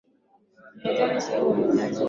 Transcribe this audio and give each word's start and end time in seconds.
ni 0.75 0.81
hatari 0.83 0.97
sana 1.07 1.21
Sehemu 1.25 1.61
ya 1.65 1.75
dart 1.77 1.93
ya 1.93 1.99